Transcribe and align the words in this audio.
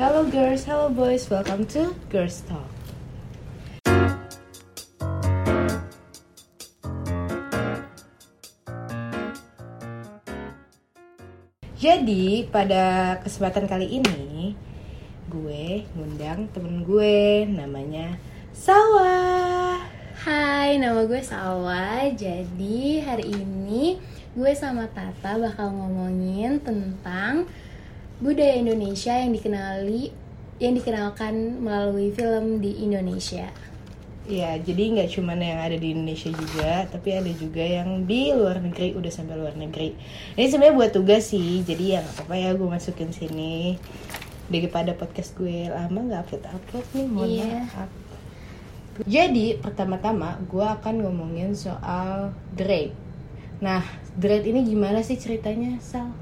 Hello 0.00 0.24
girls, 0.24 0.64
hello 0.64 0.88
boys, 0.88 1.28
welcome 1.28 1.68
to 1.76 1.92
Girls 2.08 2.40
Talk. 2.48 2.64
Jadi 11.76 12.48
pada 12.48 13.20
kesempatan 13.20 13.68
kali 13.68 14.00
ini 14.00 14.56
gue 15.28 15.84
ngundang 15.92 16.48
temen 16.48 16.80
gue 16.80 17.44
namanya 17.44 18.16
Sawah. 18.56 19.84
Hai, 20.24 20.80
nama 20.80 21.04
gue 21.04 21.20
Sawa. 21.20 22.08
Jadi 22.16 23.04
hari 23.04 23.36
ini 23.36 24.00
gue 24.32 24.52
sama 24.56 24.88
Tata 24.88 25.36
bakal 25.36 25.76
ngomongin 25.76 26.56
tentang 26.64 27.44
budaya 28.20 28.54
Indonesia 28.56 29.16
yang 29.16 29.32
dikenali 29.32 30.12
yang 30.60 30.76
dikenalkan 30.76 31.64
melalui 31.64 32.12
film 32.12 32.60
di 32.60 32.84
Indonesia. 32.84 33.48
Ya, 34.28 34.54
jadi 34.60 34.94
nggak 34.94 35.10
cuman 35.16 35.40
yang 35.42 35.58
ada 35.58 35.74
di 35.74 35.90
Indonesia 35.96 36.30
juga, 36.30 36.86
tapi 36.86 37.16
ada 37.16 37.32
juga 37.34 37.64
yang 37.64 38.04
di 38.04 38.30
luar 38.30 38.60
negeri, 38.62 38.94
udah 38.94 39.10
sampai 39.10 39.34
luar 39.40 39.56
negeri. 39.56 39.96
Ini 40.36 40.46
sebenarnya 40.46 40.76
buat 40.76 40.92
tugas 40.94 41.32
sih, 41.32 41.64
jadi 41.64 41.98
ya 41.98 41.98
nggak 42.04 42.14
apa-apa 42.20 42.34
ya 42.36 42.50
gue 42.54 42.68
masukin 42.68 43.10
sini 43.10 43.80
daripada 44.46 44.92
podcast 44.94 45.34
gue 45.34 45.66
lama 45.66 45.98
nggak 45.98 46.20
upload 46.28 46.44
upload 46.46 46.86
nih, 46.94 47.06
mohon 47.08 47.26
Iya. 47.26 47.48
maaf. 47.66 47.90
Jadi 49.08 49.46
pertama-tama 49.56 50.36
gue 50.44 50.66
akan 50.68 50.94
ngomongin 51.08 51.56
soal 51.56 52.36
Drake. 52.52 52.92
Nah, 53.64 53.80
Drake 54.20 54.44
ini 54.44 54.62
gimana 54.62 55.00
sih 55.00 55.16
ceritanya, 55.16 55.80
Sal? 55.80 56.12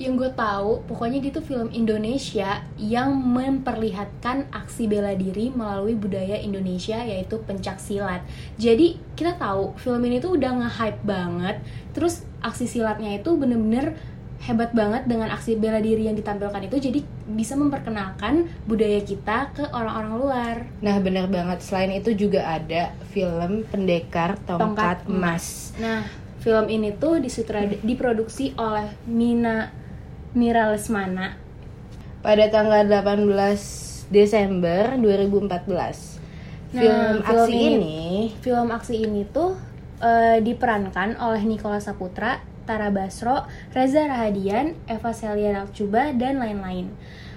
Yang 0.00 0.24
gue 0.24 0.30
tahu, 0.32 0.80
pokoknya 0.88 1.20
dia 1.20 1.32
tuh 1.36 1.44
film 1.44 1.68
Indonesia 1.68 2.64
yang 2.80 3.12
memperlihatkan 3.12 4.48
aksi 4.48 4.88
bela 4.88 5.12
diri 5.12 5.52
melalui 5.52 5.92
budaya 5.92 6.40
Indonesia 6.40 6.96
yaitu 7.04 7.36
pencak 7.44 7.76
silat. 7.76 8.24
Jadi 8.56 8.96
kita 9.12 9.36
tahu 9.36 9.76
film 9.76 10.00
ini 10.08 10.16
tuh 10.16 10.40
udah 10.40 10.64
nge-hype 10.64 11.02
banget. 11.04 11.60
Terus 11.92 12.24
aksi 12.40 12.64
silatnya 12.64 13.20
itu 13.20 13.36
bener-bener 13.36 14.00
hebat 14.42 14.74
banget 14.74 15.06
dengan 15.06 15.30
aksi 15.30 15.54
bela 15.54 15.78
diri 15.78 16.10
yang 16.10 16.18
ditampilkan 16.18 16.66
itu 16.66 16.90
jadi 16.90 17.00
bisa 17.30 17.54
memperkenalkan 17.54 18.50
budaya 18.66 18.98
kita 19.04 19.54
ke 19.54 19.64
orang-orang 19.70 20.14
luar. 20.18 20.56
Nah, 20.82 20.98
benar 20.98 21.30
banget. 21.30 21.62
Selain 21.62 21.94
itu 21.94 22.10
juga 22.16 22.42
ada 22.42 22.90
film 23.14 23.62
Pendekar 23.70 24.40
Tongkat, 24.42 24.58
Tongkat 24.58 24.98
Emas. 25.06 25.70
Nah, 25.78 26.02
film 26.42 26.66
ini 26.66 26.90
tuh 26.98 27.22
disutrad 27.22 27.70
diproduksi 27.86 28.50
oleh 28.58 28.90
Mina 29.06 29.81
Mira 30.32 30.68
Lesmana. 30.68 31.36
pada 32.22 32.46
tanggal 32.48 32.86
18 32.86 33.26
Desember 34.08 34.94
2014. 34.94 36.22
Nah, 36.70 36.78
film 36.78 37.02
film 37.18 37.18
aksi 37.20 37.50
ini- 37.52 37.74
ini, 37.74 38.00
Film 38.38 38.68
aksi 38.70 38.94
ini 38.96 39.22
tuh 39.26 39.58
eh, 39.98 40.38
diperankan 40.38 41.14
oleh 41.16 41.42
Nikola 41.42 41.78
Saputra, 41.78 42.38
Tara 42.62 42.88
Basro, 42.88 43.42
Reza 43.70 44.06
Rahadian, 44.06 44.78
Eva 44.84 45.10
Celia 45.10 45.66
Cuba 45.68 46.10
dan 46.12 46.38
lain-lain. 46.38 46.94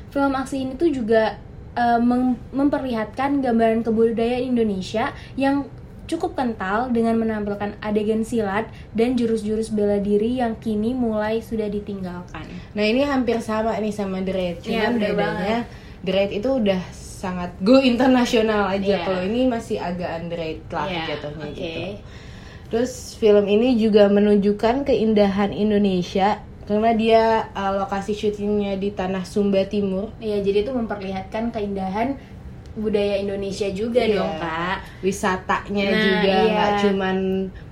Film 0.07 0.33
aksi 0.33 0.61
ini 0.61 0.73
tuh 0.75 0.89
juga 0.89 1.37
eh, 1.73 1.99
mem- 1.99 2.37
memperlihatkan 2.51 3.41
gambaran 3.41 3.81
kebudayaan 3.81 4.45
Indonesia 4.47 5.09
yang 5.35 5.65
cukup 6.05 6.37
kental 6.37 6.93
dengan 6.93 7.17
menampilkan 7.17 7.77
adegan 7.81 8.21
silat 8.21 8.69
dan 8.93 9.17
jurus-jurus 9.17 9.73
bela 9.73 9.97
diri 9.97 10.39
yang 10.39 10.57
kini 10.57 10.93
mulai 10.93 11.41
sudah 11.41 11.69
ditinggalkan. 11.69 12.45
nah 12.77 12.85
ini 12.85 13.05
hampir 13.05 13.41
sama 13.41 13.77
nih 13.77 13.93
sama 13.93 14.21
The 14.21 14.33
Raid. 14.33 14.57
Iya, 14.61 14.89
Cuman 14.89 14.91
bener 14.97 15.11
bedanya 15.13 15.57
The 16.05 16.11
Raid 16.13 16.31
itu 16.37 16.49
udah 16.61 16.81
sangat 16.93 17.51
go 17.65 17.81
internasional 17.81 18.69
aja. 18.69 19.01
Iya. 19.01 19.05
Kalau 19.07 19.21
ini 19.25 19.49
masih 19.49 19.81
agak 19.81 20.09
underrated 20.21 20.69
lah 20.69 20.85
Iya, 20.85 21.03
jatuhnya 21.15 21.45
oke. 21.49 21.57
gitu. 21.57 21.81
Terus 22.65 22.93
film 23.17 23.45
ini 23.49 23.77
juga 23.77 24.09
menunjukkan 24.11 24.85
keindahan 24.85 25.53
Indonesia 25.53 26.41
karena 26.65 26.91
dia 26.97 27.23
uh, 27.53 27.77
lokasi 27.85 28.17
syutingnya 28.17 28.73
di 28.81 28.89
tanah 28.89 29.21
Sumba 29.21 29.69
Timur. 29.69 30.09
Iya, 30.17 30.41
jadi 30.41 30.65
itu 30.65 30.71
memperlihatkan 30.73 31.53
keindahan 31.53 32.17
budaya 32.75 33.15
Indonesia 33.17 33.67
juga 33.69 33.99
Iya. 33.99 34.15
dong, 34.15 34.31
Kak. 34.35 34.77
Wisatanya 34.99 35.85
Nah, 35.85 36.01
juga 36.01 36.27
iya. 36.29 36.51
nggak 36.51 36.71
cuman 36.81 37.17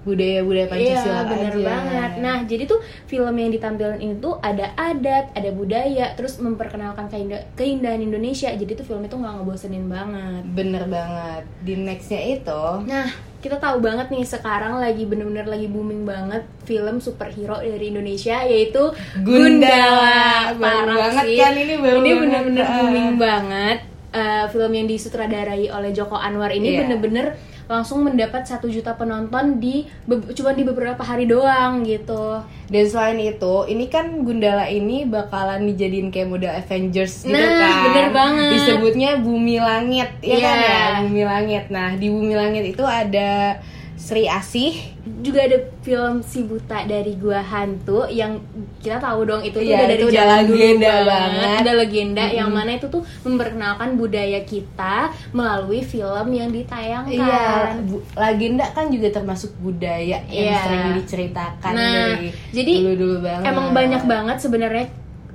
budaya-budaya 0.02 0.68
Pancasila 0.68 1.00
Iya 1.14 1.24
bener 1.26 1.54
aja. 1.54 1.64
banget. 1.66 2.12
Nah 2.18 2.38
jadi 2.44 2.64
tuh 2.66 2.80
film 3.06 3.32
yang 3.34 3.48
ditampilkan 3.50 4.00
ini 4.00 4.16
tuh 4.18 4.36
ada 4.38 4.72
adat, 4.74 5.32
ada 5.32 5.50
budaya, 5.50 6.12
terus 6.14 6.38
memperkenalkan 6.38 7.08
keinda- 7.08 7.48
keindahan 7.54 8.00
Indonesia. 8.02 8.48
Jadi 8.50 8.72
tuh 8.74 8.84
film 8.86 9.00
itu 9.02 9.14
nggak 9.14 9.34
ngebosenin 9.34 9.88
banget. 9.88 10.44
Bener 10.50 10.84
banget. 10.86 11.44
Di 11.62 11.74
nextnya 11.78 12.22
itu, 12.34 12.64
Nah 12.84 13.08
kita 13.40 13.60
tahu 13.60 13.80
banget 13.80 14.08
nih 14.08 14.24
sekarang 14.24 14.76
lagi 14.78 15.04
bener-bener 15.04 15.44
lagi 15.46 15.68
booming 15.68 16.04
banget 16.04 16.48
film 16.62 16.96
superhero 16.98 17.60
dari 17.60 17.88
Indonesia 17.90 18.40
yaitu 18.42 18.92
Gundala. 19.20 20.52
Gundala. 20.52 20.58
Baru 20.58 20.96
banget 20.98 21.24
sih. 21.26 21.38
kan, 21.38 21.54
ini 21.54 21.76
baru 21.78 21.98
Ini 21.98 22.12
bener-bener 22.18 22.64
Ah. 22.64 22.76
booming 22.78 23.10
banget. 23.18 23.80
Eh, 24.14 24.46
film 24.48 24.70
yang 24.70 24.86
disutradarai 24.86 25.74
oleh 25.74 25.90
Joko 25.90 26.14
Anwar 26.14 26.54
ini 26.54 26.70
Iya. 26.70 26.86
bener-bener 26.86 27.34
langsung 27.66 28.06
mendapat 28.06 28.46
satu 28.46 28.70
juta 28.70 28.94
penonton 28.94 29.58
di 29.58 29.90
cuma 30.32 30.54
di 30.54 30.62
beberapa 30.62 31.02
hari 31.02 31.26
doang 31.26 31.82
gitu. 31.82 32.38
dan 32.64 32.86
selain 32.86 33.18
itu, 33.18 33.56
ini 33.66 33.86
kan 33.88 34.22
Gundala 34.22 34.66
ini 34.66 35.04
bakalan 35.04 35.66
dijadiin 35.66 36.10
kayak 36.10 36.26
model 36.28 36.54
Avengers 36.54 37.22
gitu 37.22 37.34
Nah, 37.34 37.42
kan. 37.42 37.76
bener 37.84 38.08
banget. 38.12 38.50
Disebutnya 38.54 39.10
Bumi 39.18 39.58
Langit, 39.58 40.10
ya 40.22 40.38
kan 40.38 40.56
Iya. 40.56 40.70
ya? 40.70 40.86
Bumi 41.02 41.24
Langit. 41.24 41.64
Nah, 41.70 41.90
di 41.94 42.08
Bumi 42.08 42.34
Langit 42.34 42.64
itu 42.68 42.84
ada 42.84 43.58
Sri 44.04 44.28
Asih. 44.28 44.76
Juga 45.24 45.48
ada 45.48 45.56
film 45.80 46.20
Si 46.20 46.44
Buta 46.44 46.84
dari 46.84 47.16
Gua 47.16 47.40
Hantu 47.40 48.04
yang 48.12 48.44
kita 48.84 49.00
tahu 49.00 49.24
dong 49.24 49.40
itu 49.40 49.56
tuh 49.56 49.64
udah 49.64 49.80
dari 49.88 49.96
itu 49.96 50.06
udah 50.12 50.24
dulu 50.44 50.56
legenda 50.60 50.94
banget. 51.08 51.60
Udah 51.64 51.76
legenda 51.80 52.24
yang 52.28 52.50
mana 52.52 52.72
itu 52.76 52.88
tuh 52.92 53.04
memperkenalkan 53.24 53.96
budaya 53.96 54.44
kita 54.44 55.08
melalui 55.32 55.80
film 55.84 56.28
yang 56.36 56.52
ditayangkan. 56.52 57.16
Iya, 57.16 57.80
legenda 58.16 58.68
kan 58.76 58.92
juga 58.92 59.08
termasuk 59.16 59.56
budaya 59.64 60.20
yang 60.28 60.52
Iya. 60.52 60.60
sering 60.68 60.84
diceritakan 61.00 61.72
Nah, 61.72 61.92
dari 62.20 62.28
jadi 62.52 62.74
dulu-dulu 62.84 63.18
banget. 63.24 63.48
Emang 63.48 63.68
banyak 63.72 64.04
banget 64.04 64.38
sebenarnya 64.44 64.86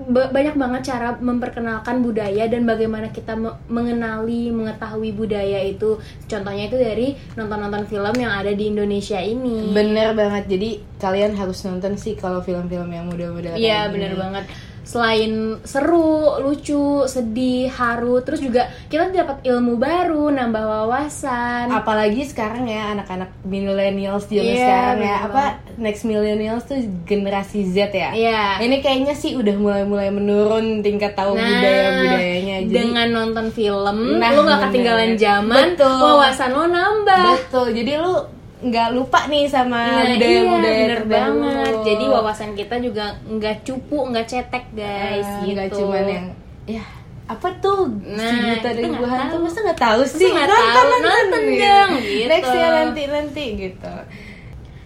banyak 0.07 0.55
banget 0.55 0.95
cara 0.95 1.19
memperkenalkan 1.19 2.07
budaya 2.07 2.47
dan 2.47 2.63
bagaimana 2.63 3.11
kita 3.11 3.35
me- 3.35 3.59
mengenali, 3.67 4.55
mengetahui 4.55 5.11
budaya 5.11 5.59
itu. 5.67 5.99
Contohnya 6.31 6.71
itu 6.71 6.79
dari 6.79 7.19
nonton-nonton 7.35 7.91
film 7.91 8.15
yang 8.15 8.31
ada 8.31 8.55
di 8.55 8.71
Indonesia 8.71 9.19
ini. 9.19 9.75
Bener 9.75 10.15
banget. 10.15 10.47
Jadi 10.47 10.71
kalian 11.03 11.35
harus 11.35 11.59
nonton 11.67 11.99
sih 11.99 12.15
kalau 12.15 12.39
film-film 12.39 12.87
yang 12.95 13.11
muda-muda 13.11 13.59
Iya 13.59 13.91
bener 13.91 14.15
banget. 14.15 14.47
Selain 14.89 15.61
seru, 15.69 16.41
lucu, 16.41 17.05
sedih, 17.05 17.69
haru, 17.69 18.25
terus 18.25 18.41
juga 18.41 18.73
kita 18.89 19.13
dapat 19.13 19.45
ilmu 19.45 19.77
baru, 19.77 20.33
nambah 20.33 20.65
wawasan. 20.65 21.69
Apalagi 21.69 22.25
sekarang 22.25 22.65
ya 22.65 22.97
anak-anak 22.97 23.29
millennials 23.45 24.25
zaman 24.33 24.41
Iya, 24.41 24.57
sekarang 24.65 24.99
ya 25.05 25.17
apa 25.29 25.45
next 25.77 26.09
millennials 26.09 26.65
tuh 26.65 26.81
generasi 27.05 27.69
Z 27.69 27.93
ya. 27.93 28.17
Iya. 28.17 28.65
Ini 28.65 28.81
kayaknya 28.81 29.13
sih 29.13 29.37
udah 29.37 29.53
mulai-mulai 29.55 30.09
menurun 30.09 30.81
tingkat 30.81 31.13
tahu 31.13 31.37
budaya-budayanya. 31.37 32.57
Jadi 32.65 32.73
Nah, 32.73 32.81
dengan 32.81 33.09
nonton 33.13 33.47
film, 33.53 34.17
Nah, 34.17 34.29
lu 34.33 34.41
gak 34.41 34.73
ketinggalan 34.73 35.21
zaman, 35.21 35.77
Betul. 35.77 36.01
wawasan 36.01 36.51
lo 36.57 36.65
nambah. 36.65 37.25
betul. 37.37 37.77
Jadi 37.77 37.93
lu 38.01 38.15
nggak 38.59 38.89
lupa 38.91 39.27
nih 39.27 39.47
sama 39.47 39.79
Nah, 39.79 40.05
budaya-budaya 40.11 40.35
iya, 40.35 40.43
bener 40.83 40.91
terdahulu. 40.99 41.15
banget. 41.15 41.75
Jadi 41.85 42.05
wawasan 42.07 42.51
kita 42.53 42.77
juga 42.79 43.05
nggak 43.23 43.57
cupu, 43.63 43.99
nggak 44.11 44.27
cetek 44.27 44.65
guys. 44.73 45.23
Ah, 45.23 45.41
gitu. 45.41 45.55
nggak 45.55 45.69
cuman 45.71 46.05
yang 46.05 46.27
ya 46.67 46.85
apa 47.25 47.49
tuh 47.61 47.87
si 48.03 48.17
Nah, 48.17 48.57
gua 48.97 49.09
hantu 49.11 49.37
tahu. 49.37 49.45
masa 49.45 49.59
nggak 49.61 49.79
tahu 49.79 50.01
sih 50.03 50.27
nggak 50.27 50.49
tahu, 50.49 50.91
nonton 50.99 51.43
dong, 51.55 51.91
gitu. 52.01 52.25
next 52.27 52.51
ya 52.51 52.69
nanti 52.75 53.03
nanti 53.05 53.45
gitu 53.55 53.95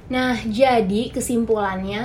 Nah, 0.09 0.37
jadi 0.45 1.03
kesimpulannya 1.09 2.03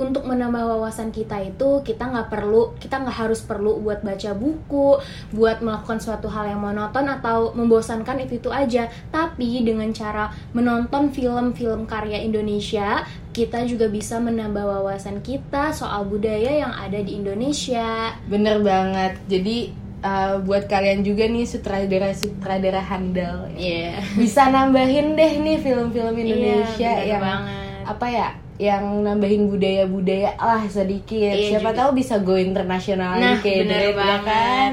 untuk 0.00 0.24
menambah 0.24 0.64
wawasan 0.64 1.12
kita 1.12 1.44
itu 1.44 1.84
kita 1.84 2.08
nggak 2.08 2.32
perlu 2.32 2.72
kita 2.80 3.04
nggak 3.04 3.28
harus 3.28 3.44
perlu 3.44 3.76
buat 3.84 4.00
baca 4.00 4.32
buku 4.32 4.96
buat 5.36 5.60
melakukan 5.60 6.00
suatu 6.00 6.32
hal 6.32 6.48
yang 6.56 6.64
monoton 6.64 7.04
atau 7.06 7.52
membosankan 7.52 8.24
itu 8.24 8.40
itu 8.40 8.48
aja. 8.48 8.88
Tapi 9.12 9.60
dengan 9.60 9.92
cara 9.92 10.32
menonton 10.56 11.12
film-film 11.12 11.84
karya 11.84 12.24
Indonesia 12.24 13.04
kita 13.30 13.62
juga 13.68 13.86
bisa 13.86 14.18
menambah 14.18 14.64
wawasan 14.64 15.22
kita 15.22 15.70
soal 15.70 16.08
budaya 16.08 16.66
yang 16.66 16.72
ada 16.74 16.98
di 16.98 17.20
Indonesia. 17.20 18.16
Bener 18.26 18.58
banget. 18.64 19.20
Jadi 19.30 19.70
uh, 20.02 20.40
buat 20.42 20.66
kalian 20.66 21.04
juga 21.06 21.28
nih 21.28 21.46
sutradara 21.46 22.10
sutradara 22.16 22.82
handal. 22.82 23.46
Iya. 23.54 24.02
Bisa 24.16 24.48
nambahin 24.50 25.14
deh 25.14 25.32
nih 25.38 25.60
film-film 25.60 26.14
Indonesia 26.16 26.88
Iya, 26.90 26.96
bener 26.96 27.10
yang 27.12 27.22
banget. 27.22 27.58
apa 27.86 28.06
ya 28.06 28.28
yang 28.60 29.00
nambahin 29.00 29.48
budaya-budaya 29.48 30.36
lah 30.36 30.68
sedikit 30.68 31.32
Iya 31.32 31.56
siapa 31.56 31.72
juga. 31.72 31.78
tahu 31.80 31.90
bisa 31.96 32.20
go 32.20 32.36
internasional 32.36 33.16
Nah, 33.16 33.40
kayak 33.40 33.64
bener 33.64 33.80
Drake, 33.80 33.88
ya 33.88 33.96
banget. 33.96 34.24
kan 34.28 34.70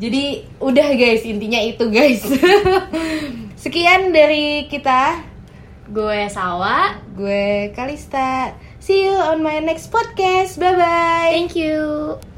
Jadi 0.00 0.24
udah 0.56 0.88
guys, 0.96 1.22
intinya 1.22 1.60
itu 1.60 1.84
guys. 1.86 2.24
Sekian 3.62 4.08
dari 4.10 4.64
kita. 4.66 5.20
Gue 5.86 6.24
Sawa. 6.26 6.96
Gue 7.12 7.68
Kalista. 7.70 8.56
See 8.80 9.04
you 9.04 9.12
on 9.12 9.42
my 9.42 9.60
next 9.60 9.92
podcast. 9.92 10.56
Bye 10.56 10.72
bye. 10.72 11.28
Thank 11.36 11.52
you. 11.52 12.16